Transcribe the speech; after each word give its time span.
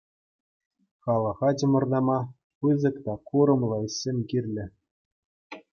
Халӑха 1.03 1.49
чӑмӑртама 1.57 2.17
пысӑк 2.59 2.95
та 3.05 3.13
курӑмлӑ 3.29 3.77
ӗҫсем 3.85 4.17
кирлӗ. 4.33 4.65